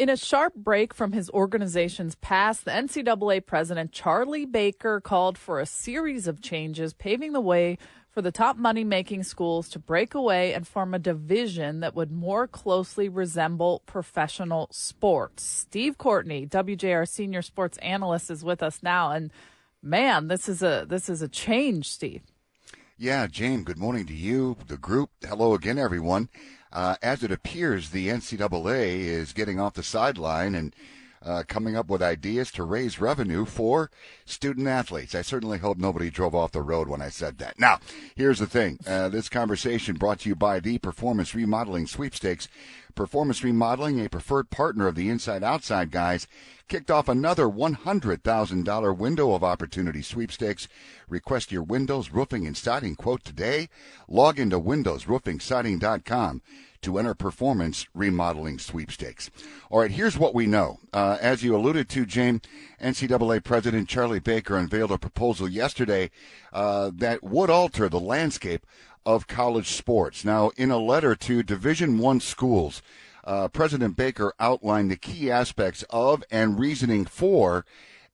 In 0.00 0.08
a 0.08 0.16
sharp 0.16 0.54
break 0.54 0.94
from 0.94 1.12
his 1.12 1.28
organization's 1.28 2.14
past, 2.14 2.64
the 2.64 2.70
NCAA 2.70 3.44
president 3.44 3.92
Charlie 3.92 4.46
Baker 4.46 4.98
called 4.98 5.36
for 5.36 5.60
a 5.60 5.66
series 5.66 6.26
of 6.26 6.40
changes, 6.40 6.94
paving 6.94 7.34
the 7.34 7.40
way 7.42 7.76
for 8.08 8.22
the 8.22 8.32
top 8.32 8.56
money 8.56 8.82
making 8.82 9.24
schools 9.24 9.68
to 9.68 9.78
break 9.78 10.14
away 10.14 10.54
and 10.54 10.66
form 10.66 10.94
a 10.94 10.98
division 10.98 11.80
that 11.80 11.94
would 11.94 12.10
more 12.10 12.48
closely 12.48 13.10
resemble 13.10 13.82
professional 13.84 14.68
sports. 14.72 15.42
Steve 15.42 15.98
Courtney, 15.98 16.46
WJR 16.46 17.06
senior 17.06 17.42
sports 17.42 17.76
analyst, 17.82 18.30
is 18.30 18.42
with 18.42 18.62
us 18.62 18.82
now. 18.82 19.10
And 19.10 19.30
man, 19.82 20.28
this 20.28 20.48
is 20.48 20.62
a 20.62 20.86
this 20.88 21.10
is 21.10 21.20
a 21.20 21.28
change, 21.28 21.90
Steve. 21.90 22.22
Yeah, 22.96 23.26
Jane, 23.26 23.64
good 23.64 23.78
morning 23.78 24.06
to 24.06 24.14
you, 24.14 24.56
the 24.66 24.78
group. 24.78 25.10
Hello 25.26 25.52
again, 25.52 25.78
everyone. 25.78 26.30
Uh, 26.72 26.96
as 27.02 27.22
it 27.22 27.32
appears, 27.32 27.90
the 27.90 28.08
NCAA 28.08 29.00
is 29.00 29.32
getting 29.32 29.58
off 29.58 29.74
the 29.74 29.82
sideline 29.82 30.54
and 30.54 30.74
uh, 31.24 31.42
coming 31.46 31.76
up 31.76 31.88
with 31.88 32.02
ideas 32.02 32.50
to 32.52 32.64
raise 32.64 33.00
revenue 33.00 33.44
for 33.44 33.90
student 34.24 34.66
athletes. 34.66 35.14
I 35.14 35.22
certainly 35.22 35.58
hope 35.58 35.78
nobody 35.78 36.10
drove 36.10 36.34
off 36.34 36.52
the 36.52 36.62
road 36.62 36.88
when 36.88 37.02
I 37.02 37.08
said 37.08 37.38
that. 37.38 37.58
Now, 37.58 37.78
here's 38.14 38.38
the 38.38 38.46
thing 38.46 38.78
uh, 38.86 39.08
this 39.08 39.28
conversation 39.28 39.96
brought 39.96 40.20
to 40.20 40.28
you 40.28 40.34
by 40.34 40.60
the 40.60 40.78
Performance 40.78 41.34
Remodeling 41.34 41.86
Sweepstakes. 41.86 42.48
Performance 42.94 43.44
Remodeling, 43.44 44.04
a 44.04 44.08
preferred 44.08 44.50
partner 44.50 44.88
of 44.88 44.96
the 44.96 45.08
Inside 45.08 45.44
Outside 45.44 45.90
guys, 45.90 46.26
kicked 46.68 46.90
off 46.90 47.08
another 47.08 47.44
$100,000 47.44 48.96
window 48.96 49.32
of 49.32 49.44
opportunity 49.44 50.02
sweepstakes. 50.02 50.68
Request 51.08 51.52
your 51.52 51.62
windows, 51.62 52.10
roofing, 52.10 52.46
and 52.46 52.56
siding 52.56 52.96
quote 52.96 53.24
today. 53.24 53.68
Log 54.08 54.38
into 54.38 54.58
windowsroofingsiding.com 54.58 56.42
to 56.82 56.98
enter 56.98 57.14
performance 57.14 57.86
remodeling 57.94 58.58
sweepstakes. 58.58 59.30
All 59.70 59.80
right, 59.80 59.90
here's 59.90 60.18
what 60.18 60.34
we 60.34 60.46
know. 60.46 60.78
Uh, 60.92 61.18
as 61.20 61.42
you 61.42 61.54
alluded 61.54 61.88
to, 61.90 62.06
James, 62.06 62.40
NCAA 62.82 63.44
President 63.44 63.88
Charlie 63.88 64.20
Baker 64.20 64.56
unveiled 64.56 64.92
a 64.92 64.98
proposal 64.98 65.48
yesterday 65.48 66.10
uh, 66.52 66.90
that 66.94 67.22
would 67.22 67.50
alter 67.50 67.88
the 67.88 68.00
landscape 68.00 68.66
of 69.06 69.26
college 69.26 69.68
sports. 69.68 70.24
Now, 70.24 70.50
in 70.56 70.70
a 70.70 70.78
letter 70.78 71.14
to 71.14 71.42
Division 71.42 71.98
One 71.98 72.20
schools, 72.20 72.82
uh, 73.24 73.48
President 73.48 73.96
Baker 73.96 74.32
outlined 74.40 74.90
the 74.90 74.96
key 74.96 75.30
aspects 75.30 75.84
of 75.90 76.22
and 76.30 76.58
reasoning 76.58 77.04
for 77.04 77.64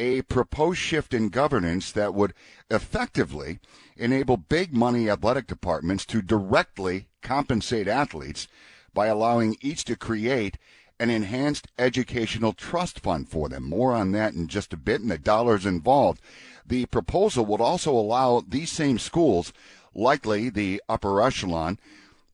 a 0.00 0.22
proposed 0.22 0.78
shift 0.78 1.12
in 1.12 1.28
governance 1.28 1.92
that 1.92 2.14
would 2.14 2.32
effectively 2.70 3.60
enable 3.98 4.38
big 4.38 4.74
money 4.74 5.10
athletic 5.10 5.46
departments 5.46 6.06
to 6.06 6.22
directly 6.22 7.06
compensate 7.20 7.86
athletes 7.86 8.48
by 8.94 9.08
allowing 9.08 9.56
each 9.60 9.84
to 9.84 9.94
create 9.94 10.56
an 10.98 11.10
enhanced 11.10 11.68
educational 11.78 12.54
trust 12.54 13.00
fund 13.00 13.28
for 13.28 13.50
them. 13.50 13.68
More 13.68 13.92
on 13.92 14.12
that 14.12 14.32
in 14.32 14.48
just 14.48 14.72
a 14.72 14.78
bit 14.78 15.02
and 15.02 15.10
the 15.10 15.18
dollars 15.18 15.66
involved. 15.66 16.22
The 16.66 16.86
proposal 16.86 17.44
would 17.46 17.60
also 17.60 17.92
allow 17.92 18.42
these 18.46 18.70
same 18.70 18.98
schools, 18.98 19.52
likely 19.94 20.48
the 20.48 20.82
upper 20.88 21.20
echelon, 21.20 21.78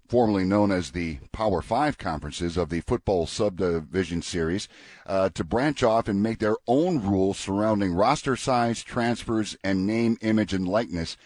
formerly 0.08 0.44
known 0.44 0.70
as 0.70 0.90
the 0.90 1.18
Power 1.32 1.62
Five 1.62 1.98
conferences 1.98 2.56
of 2.56 2.68
the 2.68 2.80
football 2.80 3.26
subdivision 3.26 4.22
series, 4.22 4.68
uh, 5.06 5.28
to 5.30 5.44
branch 5.44 5.82
off 5.82 6.08
and 6.08 6.22
make 6.22 6.38
their 6.38 6.56
own 6.66 7.02
rules 7.02 7.38
surrounding 7.38 7.94
roster 7.94 8.36
size, 8.36 8.82
transfers, 8.82 9.56
and 9.64 9.86
name, 9.86 10.16
image, 10.20 10.52
and 10.52 10.68
likeness, 10.68 11.16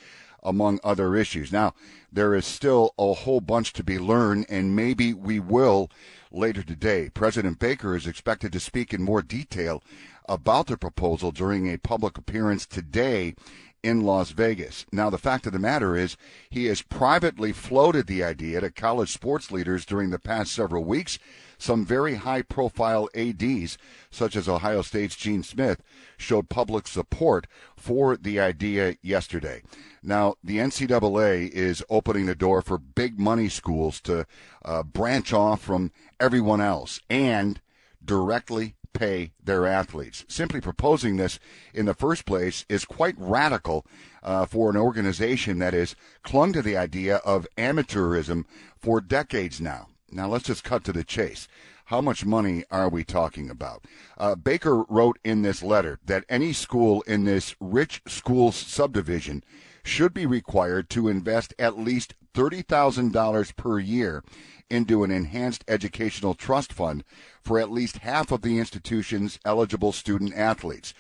among 0.43 0.81
other 0.83 1.15
issues. 1.17 1.53
Now, 1.53 1.75
there 2.13 2.35
is 2.35 2.47
still 2.47 2.95
a 2.99 3.13
whole 3.13 3.41
bunch 3.41 3.73
to 3.75 3.85
be 3.85 3.99
learned, 3.99 4.47
and 4.49 4.75
maybe 4.75 5.13
we 5.13 5.39
will 5.39 5.91
later 6.33 6.63
today. 6.63 7.11
President 7.13 7.59
Baker 7.59 7.95
is 7.95 8.07
expected 8.07 8.53
to 8.53 8.61
speak 8.61 8.95
in 8.95 9.03
more 9.03 9.23
detail 9.23 9.83
about 10.29 10.69
the 10.69 10.77
proposal 10.77 11.33
during 11.33 11.69
a 11.69 11.79
public 11.79 12.17
appearance 12.17 12.65
today 12.65 13.35
in 13.83 14.03
Las 14.03 14.31
Vegas. 14.31 14.87
Now, 14.93 15.11
the 15.11 15.19
fact 15.19 15.47
of 15.47 15.53
the 15.53 15.59
matter 15.59 15.97
is, 15.97 16.17
he 16.49 16.67
has 16.67 16.83
privately 16.83 17.53
floated 17.53 18.07
the 18.07 18.23
idea 18.23 18.61
to 18.61 18.71
college 18.71 19.11
sports 19.13 19.51
leaders 19.51 19.85
during 19.85 20.11
the 20.11 20.19
past 20.19 20.53
several 20.53 20.85
weeks. 20.85 21.19
Some 21.59 21.85
very 21.85 22.15
high 22.15 22.43
profile 22.43 23.09
ADs, 23.15 23.77
such 24.11 24.35
as 24.35 24.49
Ohio 24.49 24.83
State's 24.83 25.17
Gene 25.17 25.43
Smith, 25.43 25.83
showed 26.17 26.49
public 26.49 26.89
support 26.89 27.47
for 27.77 28.17
the 28.17 28.41
idea 28.41 28.97
yesterday. 29.03 29.63
Now, 30.03 30.37
the 30.43 30.59
NCAA 30.59 31.51
is 31.51 31.85
opening 31.91 32.27
the 32.27 32.35
door 32.35 32.63
for 32.63 32.79
big 32.79 33.19
money 33.19 33.49
schools 33.49 34.01
to 34.03 34.27
uh, 34.65 34.83
branch 34.83 35.33
off 35.33 35.61
from 35.61 35.93
everyone 36.19 36.61
else 36.61 37.01
and 37.11 37.61
directly 38.03 38.75
pay 38.93 39.33
their 39.43 39.67
athletes. 39.67 40.25
Simply 40.29 40.61
proposing 40.61 41.17
this 41.17 41.39
in 41.75 41.87
the 41.87 41.95
first 41.95 42.25
place 42.25 42.65
is 42.69 42.85
quite 42.85 43.15
radical 43.19 43.87
uh, 44.23 44.47
for 44.47 44.71
an 44.71 44.77
organization 44.77 45.59
that 45.59 45.73
has 45.73 45.97
clung 46.23 46.53
to 46.53 46.63
the 46.63 46.77
idea 46.77 47.17
of 47.19 47.47
amateurism 47.57 48.45
for 48.79 49.01
decades 49.01 49.61
now. 49.61 49.89
Now, 50.13 50.29
let's 50.29 50.47
just 50.47 50.65
cut 50.65 50.85
to 50.85 50.93
the 50.93 51.05
chase. 51.05 51.47
How 51.87 52.01
much 52.01 52.25
money 52.25 52.65
are 52.71 52.89
we 52.89 53.03
talking 53.03 53.51
about? 53.51 53.85
Uh, 54.17 54.37
Baker 54.37 54.85
wrote 54.85 55.19
in 55.25 55.43
this 55.43 55.63
letter 55.63 55.99
that 56.05 56.25
any 56.29 56.53
school 56.53 57.03
in 57.03 57.25
this 57.25 57.57
rich 57.59 58.03
schools 58.07 58.55
subdivision 58.55 59.43
should 59.83 60.15
be 60.15 60.27
required 60.27 60.91
to 60.91 61.09
invest 61.09 61.55
at 61.59 61.79
least 61.79 62.15
$30,000 62.35 63.57
per 63.57 63.79
year 63.79 64.23
into 64.69 65.03
an 65.03 65.11
enhanced 65.11 65.65
educational 65.67 66.35
trust 66.35 66.73
fund 66.73 67.03
for 67.43 67.59
at 67.59 67.71
least 67.71 67.99
half 67.99 68.31
of 68.31 68.43
the 68.43 68.59
institution's 68.59 69.39
eligible 69.45 69.93
student 69.93 70.35
athletes. 70.35 70.95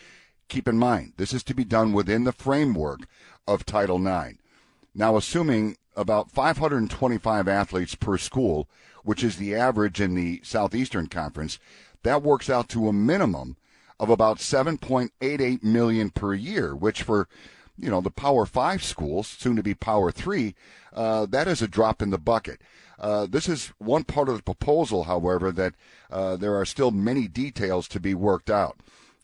Keep 0.48 0.66
in 0.66 0.78
mind, 0.78 1.12
this 1.16 1.32
is 1.32 1.44
to 1.44 1.54
be 1.54 1.64
done 1.64 1.92
within 1.92 2.24
the 2.24 2.32
framework 2.32 3.00
of 3.46 3.64
Title 3.64 4.04
IX. 4.04 4.38
Now, 4.94 5.16
assuming 5.16 5.76
about 5.96 6.30
525 6.30 7.46
athletes 7.46 7.94
per 7.94 8.18
school, 8.18 8.68
which 9.04 9.22
is 9.22 9.36
the 9.36 9.54
average 9.54 10.00
in 10.00 10.14
the 10.14 10.40
Southeastern 10.42 11.06
Conference, 11.06 11.58
that 12.02 12.22
works 12.22 12.50
out 12.50 12.68
to 12.70 12.88
a 12.88 12.92
minimum 12.92 13.56
of 14.00 14.10
about 14.10 14.38
7.88 14.38 15.62
million 15.62 16.10
per 16.10 16.34
year, 16.34 16.74
which 16.74 17.02
for 17.02 17.28
you 17.82 17.90
know 17.90 18.00
the 18.00 18.10
Power 18.10 18.46
Five 18.46 18.82
schools, 18.82 19.26
soon 19.26 19.56
to 19.56 19.62
be 19.62 19.74
Power 19.74 20.10
Three, 20.10 20.54
uh, 20.92 21.26
that 21.26 21.48
is 21.48 21.62
a 21.62 21.68
drop 21.68 22.02
in 22.02 22.10
the 22.10 22.18
bucket. 22.18 22.60
Uh, 22.98 23.26
this 23.26 23.48
is 23.48 23.72
one 23.78 24.04
part 24.04 24.28
of 24.28 24.36
the 24.36 24.42
proposal, 24.42 25.04
however, 25.04 25.50
that 25.50 25.74
uh, 26.10 26.36
there 26.36 26.54
are 26.54 26.66
still 26.66 26.90
many 26.90 27.26
details 27.26 27.88
to 27.88 27.98
be 27.98 28.14
worked 28.14 28.50
out. 28.50 28.78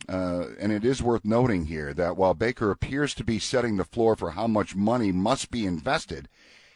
Uh, 0.09 0.47
and 0.59 0.73
it 0.73 0.85
is 0.85 1.03
worth 1.03 1.25
noting 1.25 1.67
here 1.67 1.93
that 1.93 2.17
while 2.17 2.33
Baker 2.33 2.71
appears 2.71 3.13
to 3.15 3.25
be 3.25 3.39
setting 3.39 3.77
the 3.77 3.85
floor 3.85 4.17
for 4.17 4.31
how 4.31 4.47
much 4.47 4.77
money 4.77 5.13
must 5.13 5.51
be 5.51 5.67
invested, 5.67 6.29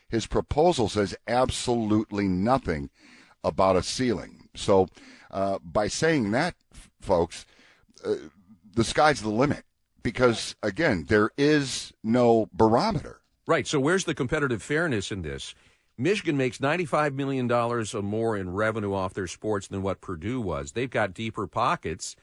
his 0.08 0.26
proposal 0.26 0.88
says 0.88 1.14
absolutely 1.28 2.26
nothing 2.26 2.90
about 3.44 3.76
a 3.76 3.82
ceiling. 3.82 4.48
So, 4.54 4.88
uh, 5.30 5.58
by 5.62 5.86
saying 5.88 6.32
that, 6.32 6.54
folks, 7.00 7.46
uh, 8.04 8.16
the 8.74 8.84
sky's 8.84 9.22
the 9.22 9.30
limit 9.30 9.64
because, 10.02 10.54
again, 10.62 11.06
there 11.08 11.30
is 11.36 11.92
no 12.02 12.48
barometer. 12.52 13.20
Right. 13.46 13.66
So, 13.66 13.80
where's 13.80 14.04
the 14.04 14.14
competitive 14.14 14.62
fairness 14.62 15.10
in 15.10 15.22
this? 15.22 15.54
Michigan 15.98 16.36
makes 16.36 16.58
$95 16.58 17.14
million 17.14 17.50
or 17.52 17.84
more 18.02 18.36
in 18.36 18.50
revenue 18.50 18.94
off 18.94 19.12
their 19.12 19.26
sports 19.26 19.68
than 19.68 19.82
what 19.82 20.00
Purdue 20.00 20.40
was. 20.40 20.72
They've 20.72 20.90
got 20.90 21.12
deeper 21.12 21.46
pockets. 21.46 22.16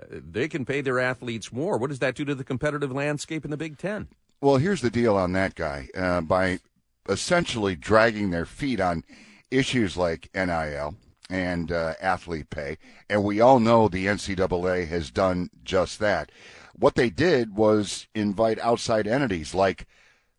Uh, 0.00 0.20
they 0.30 0.48
can 0.48 0.64
pay 0.64 0.80
their 0.80 0.98
athletes 0.98 1.52
more. 1.52 1.76
What 1.76 1.90
does 1.90 1.98
that 1.98 2.14
do 2.14 2.24
to 2.24 2.34
the 2.34 2.44
competitive 2.44 2.90
landscape 2.90 3.44
in 3.44 3.50
the 3.50 3.56
Big 3.58 3.76
Ten? 3.76 4.08
Well, 4.40 4.56
here's 4.56 4.80
the 4.80 4.90
deal 4.90 5.16
on 5.16 5.32
that 5.32 5.54
guy. 5.54 5.88
Uh, 5.94 6.22
by 6.22 6.60
essentially 7.08 7.76
dragging 7.76 8.30
their 8.30 8.46
feet 8.46 8.80
on 8.80 9.04
issues 9.50 9.96
like 9.96 10.30
NIL 10.34 10.96
and 11.32 11.72
uh, 11.72 11.94
athlete 11.98 12.50
pay, 12.50 12.76
and 13.08 13.24
we 13.24 13.40
all 13.40 13.58
know 13.58 13.88
the 13.88 14.06
NCAA 14.06 14.86
has 14.88 15.10
done 15.10 15.48
just 15.64 15.98
that. 15.98 16.30
What 16.74 16.94
they 16.94 17.08
did 17.08 17.56
was 17.56 18.06
invite 18.14 18.58
outside 18.58 19.06
entities 19.06 19.54
like, 19.54 19.86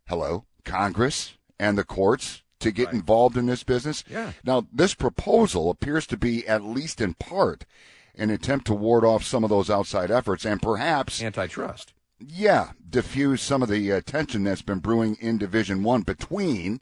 hello, 0.06 0.44
Congress 0.64 1.36
and 1.58 1.76
the 1.76 1.84
courts 1.84 2.42
to 2.60 2.70
get 2.70 2.86
right. 2.86 2.94
involved 2.94 3.36
in 3.36 3.46
this 3.46 3.64
business. 3.64 4.04
Yeah. 4.08 4.32
Now, 4.44 4.68
this 4.72 4.94
proposal 4.94 5.68
appears 5.68 6.06
to 6.06 6.16
be, 6.16 6.46
at 6.46 6.62
least 6.62 7.00
in 7.00 7.14
part, 7.14 7.64
an 8.14 8.30
attempt 8.30 8.66
to 8.66 8.74
ward 8.74 9.04
off 9.04 9.24
some 9.24 9.42
of 9.42 9.50
those 9.50 9.68
outside 9.68 10.12
efforts 10.12 10.44
and 10.44 10.62
perhaps 10.62 11.20
antitrust. 11.20 11.92
Yeah, 12.20 12.70
diffuse 12.88 13.42
some 13.42 13.62
of 13.62 13.68
the 13.68 13.92
uh, 13.92 14.00
tension 14.00 14.44
that's 14.44 14.62
been 14.62 14.78
brewing 14.78 15.16
in 15.20 15.38
Division 15.38 15.82
One 15.82 16.02
between, 16.02 16.80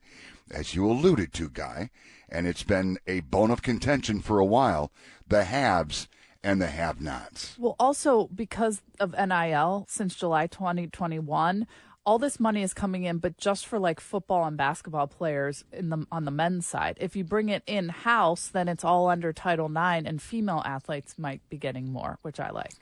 as 0.52 0.74
you 0.74 0.88
alluded 0.90 1.32
to, 1.34 1.48
Guy, 1.48 1.90
and 2.28 2.46
it's 2.46 2.62
been 2.62 2.98
a 3.06 3.20
bone 3.20 3.50
of 3.50 3.62
contention 3.62 4.20
for 4.20 4.38
a 4.38 4.44
while, 4.44 4.92
the 5.26 5.44
haves 5.44 6.08
and 6.42 6.60
the 6.60 6.66
have-nots. 6.66 7.56
Well, 7.58 7.76
also 7.78 8.28
because 8.34 8.82
of 8.98 9.12
NIL 9.12 9.86
since 9.88 10.14
July 10.14 10.46
2021 10.46 11.66
all 12.04 12.18
this 12.18 12.40
money 12.40 12.62
is 12.62 12.74
coming 12.74 13.04
in, 13.04 13.18
but 13.18 13.36
just 13.38 13.66
for 13.66 13.78
like 13.78 14.00
football 14.00 14.44
and 14.44 14.56
basketball 14.56 15.06
players 15.06 15.64
in 15.72 15.90
the 15.90 16.06
on 16.10 16.24
the 16.24 16.30
men's 16.30 16.66
side. 16.66 16.98
If 17.00 17.14
you 17.14 17.24
bring 17.24 17.48
it 17.48 17.62
in 17.66 17.90
house, 17.90 18.48
then 18.48 18.68
it's 18.68 18.84
all 18.84 19.08
under 19.08 19.32
Title 19.32 19.66
IX, 19.66 20.06
and 20.06 20.20
female 20.20 20.62
athletes 20.64 21.16
might 21.16 21.48
be 21.48 21.56
getting 21.56 21.92
more, 21.92 22.18
which 22.22 22.40
I 22.40 22.50
like. 22.50 22.74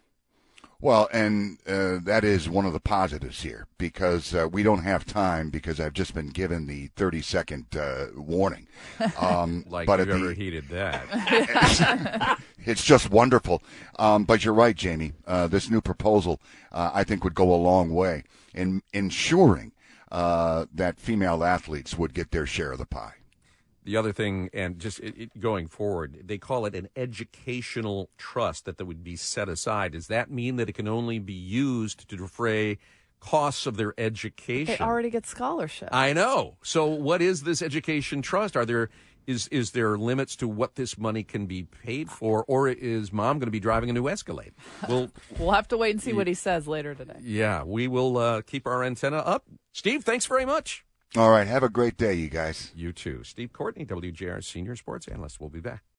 Well, 0.82 1.10
and 1.12 1.58
uh, 1.66 1.98
that 2.04 2.24
is 2.24 2.48
one 2.48 2.64
of 2.64 2.72
the 2.72 2.80
positives 2.80 3.42
here 3.42 3.66
because 3.76 4.34
uh, 4.34 4.48
we 4.50 4.62
don't 4.62 4.82
have 4.82 5.04
time 5.04 5.50
because 5.50 5.78
I've 5.78 5.92
just 5.92 6.14
been 6.14 6.28
given 6.28 6.66
the 6.66 6.86
30 6.96 7.20
second 7.20 7.66
uh, 7.76 8.06
warning. 8.14 8.66
Um, 9.20 9.64
like 9.68 9.86
but 9.86 9.98
you 9.98 10.12
ever 10.12 10.28
the, 10.28 10.34
heeded 10.34 10.68
that. 10.68 12.38
it's 12.64 12.84
just 12.84 13.10
wonderful. 13.10 13.62
Um, 13.98 14.24
but 14.24 14.44
you're 14.44 14.54
right, 14.54 14.74
Jamie. 14.74 15.12
Uh, 15.26 15.46
this 15.46 15.70
new 15.70 15.80
proposal, 15.80 16.40
uh, 16.72 16.90
I 16.94 17.04
think, 17.04 17.24
would 17.24 17.34
go 17.34 17.52
a 17.52 17.56
long 17.56 17.94
way 17.94 18.24
in 18.54 18.82
ensuring 18.92 19.72
uh, 20.10 20.66
that 20.74 20.98
female 20.98 21.44
athletes 21.44 21.98
would 21.98 22.14
get 22.14 22.30
their 22.30 22.46
share 22.46 22.72
of 22.72 22.78
the 22.78 22.86
pie 22.86 23.14
the 23.84 23.96
other 23.96 24.12
thing, 24.12 24.50
and 24.52 24.78
just 24.78 25.00
it, 25.00 25.14
it, 25.16 25.40
going 25.40 25.66
forward, 25.66 26.22
they 26.24 26.38
call 26.38 26.66
it 26.66 26.74
an 26.74 26.88
educational 26.96 28.10
trust 28.18 28.64
that, 28.66 28.78
that 28.78 28.84
would 28.84 29.02
be 29.02 29.16
set 29.16 29.48
aside. 29.48 29.92
Does 29.92 30.08
that 30.08 30.30
mean 30.30 30.56
that 30.56 30.68
it 30.68 30.74
can 30.74 30.88
only 30.88 31.18
be 31.18 31.32
used 31.32 32.08
to 32.08 32.16
defray 32.16 32.78
costs 33.20 33.66
of 33.66 33.76
their 33.76 33.94
education? 33.98 34.76
They 34.78 34.84
already 34.84 35.10
get 35.10 35.26
scholarships. 35.26 35.90
I 35.92 36.12
know. 36.12 36.56
So, 36.62 36.86
what 36.86 37.22
is 37.22 37.42
this 37.42 37.62
education 37.62 38.22
trust? 38.22 38.56
Are 38.56 38.66
there 38.66 38.90
is 39.26 39.48
is 39.48 39.70
there 39.70 39.96
limits 39.96 40.36
to 40.36 40.48
what 40.48 40.74
this 40.74 40.98
money 40.98 41.22
can 41.22 41.46
be 41.46 41.62
paid 41.62 42.10
for, 42.10 42.44
or 42.48 42.68
is 42.68 43.12
mom 43.12 43.38
going 43.38 43.46
to 43.46 43.52
be 43.52 43.60
driving 43.60 43.88
a 43.90 43.92
new 43.92 44.08
Escalade? 44.08 44.52
We'll 44.88 45.10
we'll 45.38 45.52
have 45.52 45.68
to 45.68 45.78
wait 45.78 45.92
and 45.92 46.02
see 46.02 46.12
what 46.12 46.26
he 46.26 46.34
says 46.34 46.66
later 46.66 46.94
today. 46.94 47.18
Yeah, 47.22 47.62
we 47.62 47.88
will 47.88 48.18
uh, 48.18 48.42
keep 48.42 48.66
our 48.66 48.82
antenna 48.82 49.18
up. 49.18 49.44
Steve, 49.72 50.04
thanks 50.04 50.26
very 50.26 50.44
much. 50.44 50.84
All 51.16 51.30
right. 51.30 51.46
Have 51.46 51.64
a 51.64 51.68
great 51.68 51.96
day, 51.96 52.14
you 52.14 52.28
guys. 52.28 52.70
You 52.74 52.92
too. 52.92 53.24
Steve 53.24 53.52
Courtney, 53.52 53.84
WJR 53.84 54.44
Senior 54.44 54.76
Sports 54.76 55.08
Analyst. 55.08 55.40
We'll 55.40 55.50
be 55.50 55.60
back. 55.60 55.82